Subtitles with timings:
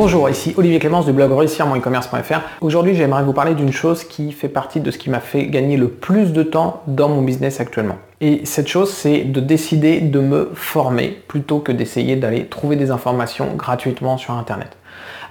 [0.00, 2.40] Bonjour, ici Olivier Clémence du blog réussir mon e-commerce.fr.
[2.60, 5.76] Aujourd'hui, j'aimerais vous parler d'une chose qui fait partie de ce qui m'a fait gagner
[5.76, 7.96] le plus de temps dans mon business actuellement.
[8.20, 12.92] Et cette chose, c'est de décider de me former plutôt que d'essayer d'aller trouver des
[12.92, 14.76] informations gratuitement sur Internet.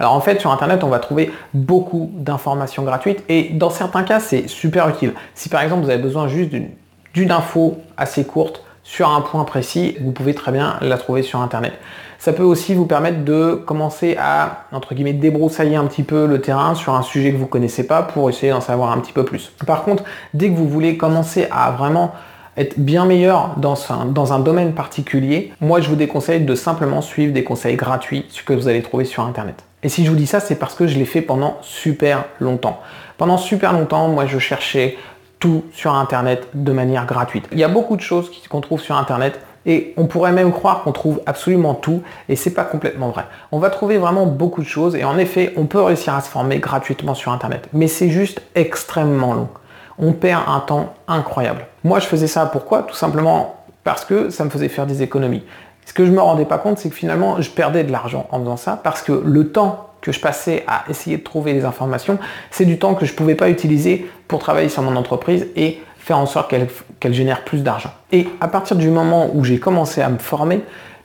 [0.02, 4.20] Alors en fait, sur Internet, on va trouver beaucoup d'informations gratuites et dans certains cas,
[4.20, 5.14] c'est super utile.
[5.34, 6.52] Si par exemple, vous avez besoin juste
[7.14, 11.42] d'une info assez courte sur un point précis, vous pouvez très bien la trouver sur
[11.42, 11.74] Internet.
[12.20, 16.40] Ça peut aussi vous permettre de commencer à, entre guillemets, débroussailler un petit peu le
[16.40, 19.12] terrain sur un sujet que vous ne connaissez pas pour essayer d'en savoir un petit
[19.12, 19.52] peu plus.
[19.68, 22.14] Par contre, dès que vous voulez commencer à vraiment
[22.56, 27.44] être bien meilleur dans un, domaine particulier, moi je vous déconseille de simplement suivre des
[27.44, 29.66] conseils gratuits que vous allez trouver sur Internet.
[29.84, 32.80] Et si je vous dis ça, c'est parce que je l'ai fait pendant super longtemps.
[33.18, 34.98] Pendant super longtemps, moi je cherchais
[35.40, 37.48] tout sur Internet de manière gratuite.
[37.52, 40.84] Il y a beaucoup de choses qu'on trouve sur Internet et on pourrait même croire
[40.84, 43.26] qu'on trouve absolument tout et c'est pas complètement vrai.
[43.52, 46.30] On va trouver vraiment beaucoup de choses et en effet, on peut réussir à se
[46.30, 47.68] former gratuitement sur Internet.
[47.74, 49.50] Mais c'est juste extrêmement long.
[50.00, 51.66] On perd un temps incroyable.
[51.84, 52.84] Moi, je faisais ça pourquoi?
[52.84, 55.44] Tout simplement parce que ça me faisait faire des économies.
[55.86, 58.40] Ce que je me rendais pas compte, c'est que finalement, je perdais de l'argent en
[58.40, 62.18] faisant ça parce que le temps que je passais à essayer de trouver des informations,
[62.52, 65.82] c'est du temps que je ne pouvais pas utiliser pour travailler sur mon entreprise et
[65.98, 66.54] faire en sorte
[67.00, 67.92] qu'elle génère plus d'argent.
[68.12, 70.62] Et à partir du moment où j'ai commencé à me former,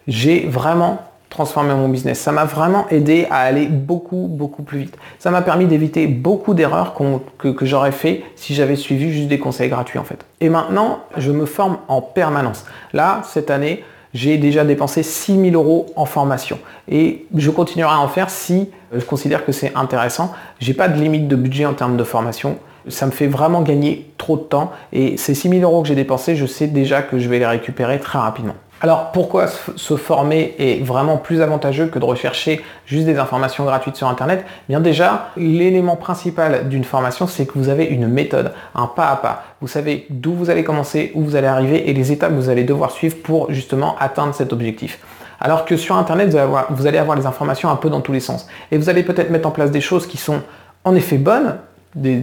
[0.06, 2.20] j'ai vraiment transformé mon business.
[2.20, 4.96] Ça m'a vraiment aidé à aller beaucoup, beaucoup plus vite.
[5.18, 6.94] Ça m'a permis d'éviter beaucoup d'erreurs
[7.38, 10.24] que, que j'aurais fait si j'avais suivi juste des conseils gratuits en fait.
[10.40, 12.66] Et maintenant, je me forme en permanence.
[12.92, 13.82] Là, cette année,
[14.14, 16.58] j'ai déjà dépensé 6000 euros en formation.
[16.90, 20.32] Et je continuerai à en faire si je considère que c'est intéressant.
[20.60, 22.58] J'ai pas de limite de budget en termes de formation.
[22.88, 24.72] Ça me fait vraiment gagner trop de temps.
[24.92, 27.98] Et ces 6000 euros que j'ai dépensés, je sais déjà que je vais les récupérer
[28.00, 28.54] très rapidement.
[28.84, 33.94] Alors pourquoi se former est vraiment plus avantageux que de rechercher juste des informations gratuites
[33.94, 34.44] sur Internet?
[34.68, 39.14] Bien déjà, l'élément principal d'une formation, c'est que vous avez une méthode, un pas à
[39.14, 39.44] pas.
[39.60, 42.48] Vous savez d'où vous allez commencer, où vous allez arriver et les étapes que vous
[42.48, 44.98] allez devoir suivre pour justement atteindre cet objectif.
[45.38, 48.00] Alors que sur Internet, vous allez, avoir, vous allez avoir les informations un peu dans
[48.00, 48.48] tous les sens.
[48.72, 50.42] Et vous allez peut-être mettre en place des choses qui sont
[50.82, 51.56] en effet bonnes,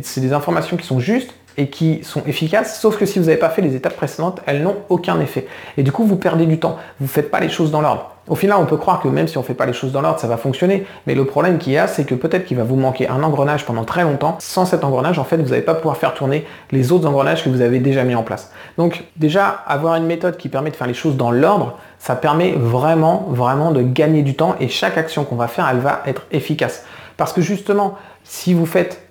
[0.02, 3.38] c'est des informations qui sont justes, et qui sont efficaces, sauf que si vous n'avez
[3.38, 5.46] pas fait les étapes précédentes, elles n'ont aucun effet.
[5.76, 6.78] Et du coup, vous perdez du temps.
[7.02, 8.16] Vous ne faites pas les choses dans l'ordre.
[8.30, 10.00] Au final, on peut croire que même si on ne fait pas les choses dans
[10.02, 10.86] l'ordre, ça va fonctionner.
[11.06, 13.66] Mais le problème qu'il y a, c'est que peut-être qu'il va vous manquer un engrenage
[13.66, 14.38] pendant très longtemps.
[14.40, 17.50] Sans cet engrenage, en fait, vous n'allez pas pouvoir faire tourner les autres engrenages que
[17.50, 18.54] vous avez déjà mis en place.
[18.78, 22.54] Donc déjà, avoir une méthode qui permet de faire les choses dans l'ordre, ça permet
[22.54, 26.22] vraiment, vraiment de gagner du temps et chaque action qu'on va faire, elle va être
[26.32, 26.86] efficace.
[27.18, 29.09] Parce que justement, si vous faites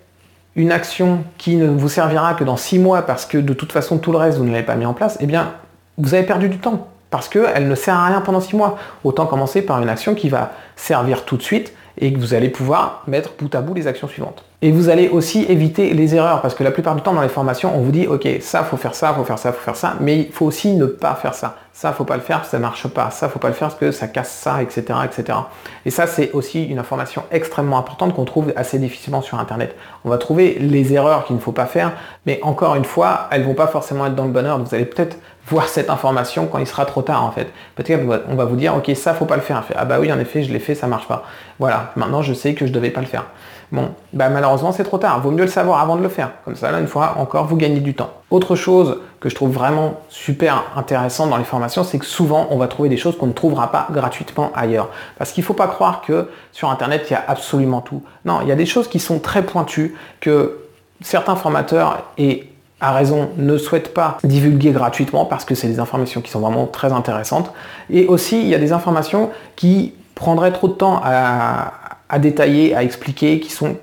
[0.59, 3.97] une action qui ne vous servira que dans six mois parce que de toute façon
[3.99, 5.55] tout le reste vous ne l'avez pas mis en place, eh bien
[5.97, 8.77] vous avez perdu du temps parce qu'elle ne sert à rien pendant six mois.
[9.05, 12.49] Autant commencer par une action qui va servir tout de suite et que vous allez
[12.49, 14.45] pouvoir mettre bout à bout les actions suivantes.
[14.61, 17.29] Et vous allez aussi éviter les erreurs parce que la plupart du temps dans les
[17.29, 19.95] formations, on vous dit ok, ça faut faire ça, faut faire ça, faut faire ça,
[20.01, 21.57] mais il faut aussi ne pas faire ça.
[21.73, 23.11] Ça faut pas le faire, ça marche pas.
[23.13, 25.39] Ça faut pas le faire parce que ça casse ça, etc., etc.
[25.87, 29.77] Et ça c'est aussi une information extrêmement importante qu'on trouve assez difficilement sur Internet.
[30.05, 31.93] On va trouver les erreurs qu'il ne faut pas faire,
[32.27, 34.65] mais encore une fois, elles vont pas forcément être dans le bon ordre.
[34.65, 37.49] Vous allez peut-être voir cette information quand il sera trop tard en fait.
[37.75, 39.63] Peut-être qu'on va vous dire ok ça faut pas le faire.
[39.77, 41.25] Ah bah oui en effet je l'ai fait, ça marche pas.
[41.59, 43.25] Voilà, maintenant je sais que je devais pas le faire.
[43.71, 45.21] Bon, bah malheureusement c'est trop tard.
[45.21, 46.31] Vaut mieux le savoir avant de le faire.
[46.45, 48.11] Comme ça là une fois encore vous gagnez du temps.
[48.31, 52.59] Autre chose que je trouve vraiment super intéressant dans les formations, c'est que souvent on
[52.59, 54.89] va trouver des choses qu'on ne trouvera pas gratuitement ailleurs.
[55.19, 58.03] Parce qu'il ne faut pas croire que sur internet il y a absolument tout.
[58.25, 60.59] Non, il y a des choses qui sont très pointues que
[61.01, 62.48] certains formateurs et
[62.81, 66.67] à raison, ne souhaite pas divulguer gratuitement parce que c'est des informations qui sont vraiment
[66.67, 67.53] très intéressantes.
[67.91, 72.83] Et aussi, il y a des informations qui prendraient trop de temps à, détailler, à
[72.83, 73.77] expliquer, qui sont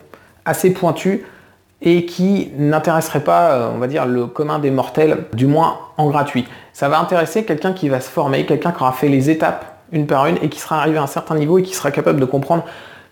[0.46, 1.26] assez pointues
[1.82, 6.10] et qui n'intéresseraient pas, euh, on va dire, le commun des mortels, du moins en
[6.10, 6.48] gratuit.
[6.74, 10.08] Ça va intéresser quelqu'un qui va se former, quelqu'un qui aura fait les étapes une
[10.08, 12.26] par une et qui sera arrivé à un certain niveau et qui sera capable de
[12.26, 12.64] comprendre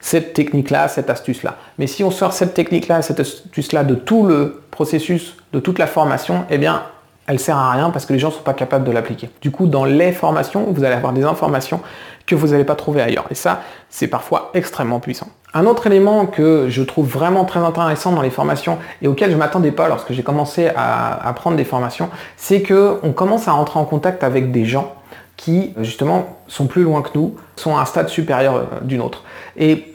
[0.04, 1.56] cette technique-là, cette astuce-là.
[1.80, 5.88] Mais si on sort cette technique-là, cette astuce-là de tout le processus, de toute la
[5.88, 6.84] formation, eh bien,
[7.26, 9.30] elle sert à rien parce que les gens ne sont pas capables de l'appliquer.
[9.40, 11.80] Du coup, dans les formations, vous allez avoir des informations
[12.28, 13.28] que vous n'allez pas trouver ailleurs.
[13.32, 15.30] Et ça, c'est parfois extrêmement puissant.
[15.54, 19.36] Un autre élément que je trouve vraiment très intéressant dans les formations et auquel je
[19.36, 23.80] ne m'attendais pas lorsque j'ai commencé à, prendre des formations, c'est qu'on commence à rentrer
[23.80, 24.94] en contact avec des gens
[25.38, 29.24] qui, justement, sont plus loin que nous, sont à un stade supérieur euh, d'une autre.
[29.58, 29.93] Et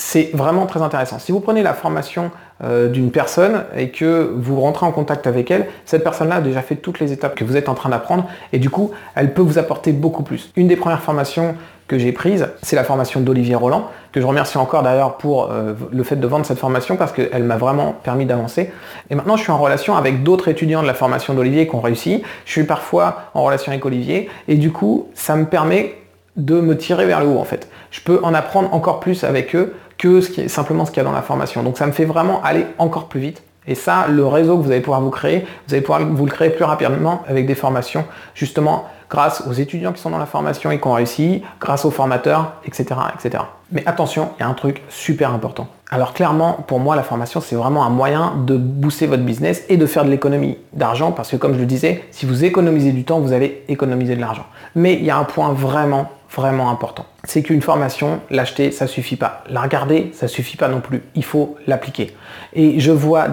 [0.00, 1.18] c'est vraiment très intéressant.
[1.18, 2.30] Si vous prenez la formation
[2.64, 6.62] euh, d'une personne et que vous rentrez en contact avec elle, cette personne-là a déjà
[6.62, 9.42] fait toutes les étapes que vous êtes en train d'apprendre et du coup, elle peut
[9.42, 10.52] vous apporter beaucoup plus.
[10.56, 11.54] Une des premières formations
[11.86, 15.74] que j'ai prise, c'est la formation d'Olivier Roland, que je remercie encore d'ailleurs pour euh,
[15.92, 18.72] le fait de vendre cette formation parce qu'elle m'a vraiment permis d'avancer.
[19.10, 21.80] Et maintenant, je suis en relation avec d'autres étudiants de la formation d'Olivier qui ont
[21.82, 22.22] réussi.
[22.46, 25.96] Je suis parfois en relation avec Olivier et du coup, ça me permet
[26.36, 27.68] de me tirer vers le haut en fait.
[27.90, 31.02] Je peux en apprendre encore plus avec eux que ce qui est, simplement ce qu'il
[31.02, 31.62] y a dans la formation.
[31.62, 33.42] Donc ça me fait vraiment aller encore plus vite.
[33.66, 36.32] Et ça, le réseau que vous allez pouvoir vous créer, vous allez pouvoir vous le
[36.32, 38.04] créer plus rapidement avec des formations,
[38.34, 41.90] justement grâce aux étudiants qui sont dans la formation et qui ont réussi, grâce aux
[41.90, 42.86] formateurs, etc.
[43.14, 43.44] etc.
[43.72, 45.66] Mais attention, il y a un truc super important.
[45.90, 49.76] Alors clairement, pour moi, la formation, c'est vraiment un moyen de booster votre business et
[49.76, 53.04] de faire de l'économie d'argent, parce que comme je le disais, si vous économisez du
[53.04, 54.46] temps, vous allez économiser de l'argent.
[54.76, 57.06] Mais il y a un point vraiment vraiment important.
[57.24, 59.44] C'est qu'une formation, l'acheter, ça suffit pas.
[59.48, 61.02] La regarder, ça suffit pas non plus.
[61.14, 62.16] Il faut l'appliquer.
[62.52, 63.26] Et je vois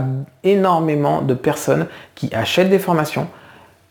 [0.44, 3.28] énormément de personnes qui achètent des formations,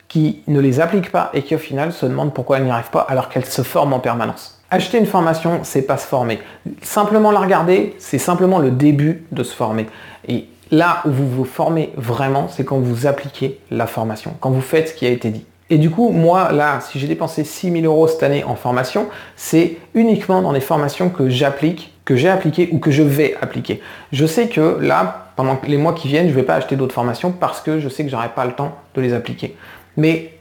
[0.08, 2.90] qui ne les appliquent pas et qui au final se demandent pourquoi elles n'y arrivent
[2.90, 4.60] pas alors qu'elles se forment en permanence.
[4.70, 6.40] Acheter une formation, c'est pas se former.
[6.82, 9.86] Simplement la regarder, c'est simplement le début de se former.
[10.26, 14.60] Et là où vous vous formez vraiment, c'est quand vous appliquez la formation, quand vous
[14.60, 15.46] faites ce qui a été dit.
[15.68, 19.08] Et du coup, moi, là, si j'ai dépensé 6 000 euros cette année en formation,
[19.34, 23.80] c'est uniquement dans les formations que j'applique, que j'ai appliquées ou que je vais appliquer.
[24.12, 26.94] Je sais que là, pendant les mois qui viennent, je ne vais pas acheter d'autres
[26.94, 29.56] formations parce que je sais que j'aurai pas le temps de les appliquer.
[29.96, 30.32] Mais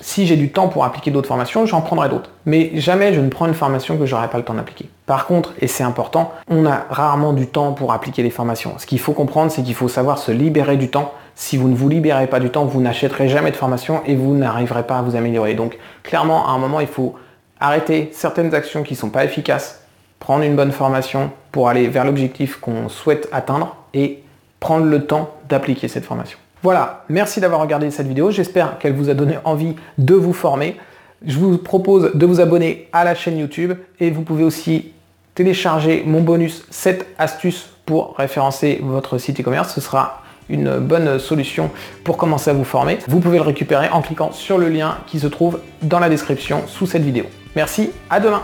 [0.00, 2.30] si j'ai du temps pour appliquer d'autres formations, j'en prendrai d'autres.
[2.46, 4.88] Mais jamais je ne prends une formation que j'aurai pas le temps d'appliquer.
[5.06, 8.74] Par contre, et c'est important, on a rarement du temps pour appliquer les formations.
[8.78, 11.12] Ce qu'il faut comprendre, c'est qu'il faut savoir se libérer du temps.
[11.34, 14.34] Si vous ne vous libérez pas du temps, vous n'achèterez jamais de formation et vous
[14.34, 15.54] n'arriverez pas à vous améliorer.
[15.54, 17.14] Donc clairement, à un moment, il faut
[17.60, 19.82] arrêter certaines actions qui ne sont pas efficaces,
[20.18, 24.22] prendre une bonne formation pour aller vers l'objectif qu'on souhaite atteindre et
[24.60, 26.38] prendre le temps d'appliquer cette formation.
[26.62, 28.30] Voilà, merci d'avoir regardé cette vidéo.
[28.30, 30.76] J'espère qu'elle vous a donné envie de vous former.
[31.24, 34.92] Je vous propose de vous abonner à la chaîne YouTube et vous pouvez aussi
[35.34, 39.74] télécharger mon bonus 7 astuces pour référencer votre site e-commerce.
[39.74, 40.21] Ce sera
[40.52, 41.70] une bonne solution
[42.04, 42.98] pour commencer à vous former.
[43.08, 46.62] Vous pouvez le récupérer en cliquant sur le lien qui se trouve dans la description
[46.68, 47.24] sous cette vidéo.
[47.56, 48.42] Merci, à demain